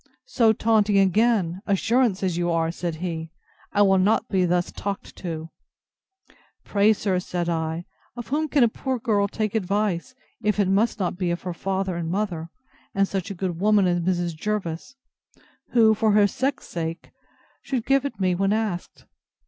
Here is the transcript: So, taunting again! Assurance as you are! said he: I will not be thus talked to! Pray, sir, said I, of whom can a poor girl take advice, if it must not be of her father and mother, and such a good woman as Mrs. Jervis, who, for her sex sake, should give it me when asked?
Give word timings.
So, 0.25 0.51
taunting 0.51 0.97
again! 0.97 1.61
Assurance 1.67 2.23
as 2.23 2.35
you 2.35 2.49
are! 2.49 2.71
said 2.71 2.95
he: 2.95 3.29
I 3.71 3.83
will 3.83 3.99
not 3.99 4.29
be 4.29 4.45
thus 4.45 4.71
talked 4.71 5.15
to! 5.17 5.51
Pray, 6.63 6.91
sir, 6.91 7.19
said 7.19 7.47
I, 7.47 7.85
of 8.15 8.29
whom 8.29 8.47
can 8.47 8.63
a 8.63 8.67
poor 8.67 8.97
girl 8.97 9.27
take 9.27 9.53
advice, 9.53 10.15
if 10.41 10.59
it 10.59 10.67
must 10.67 10.97
not 10.99 11.19
be 11.19 11.29
of 11.29 11.43
her 11.43 11.53
father 11.53 11.95
and 11.97 12.09
mother, 12.09 12.49
and 12.95 13.07
such 13.07 13.29
a 13.29 13.35
good 13.35 13.59
woman 13.59 13.85
as 13.85 13.99
Mrs. 13.99 14.35
Jervis, 14.35 14.95
who, 15.73 15.93
for 15.93 16.13
her 16.13 16.25
sex 16.25 16.67
sake, 16.67 17.11
should 17.61 17.85
give 17.85 18.03
it 18.03 18.19
me 18.19 18.33
when 18.33 18.51
asked? 18.53 19.05